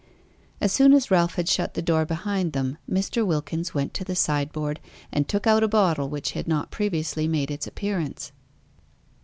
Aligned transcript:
As 0.59 0.71
soon 0.71 0.93
as 0.93 1.11
Ralph 1.11 1.35
had 1.35 1.47
shut 1.47 1.75
the 1.75 1.81
door 1.83 2.05
behind 2.07 2.53
them, 2.53 2.79
Mr. 2.89 3.23
Wilkins 3.23 3.75
went 3.75 3.93
to 3.93 4.03
the 4.03 4.15
sideboard, 4.15 4.79
and 5.11 5.27
took 5.27 5.45
out 5.45 5.61
a 5.61 5.67
bottle 5.67 6.09
which 6.09 6.31
had 6.31 6.47
not 6.47 6.71
previously 6.71 7.27
made 7.27 7.51
its 7.51 7.67
appearance. 7.67 8.31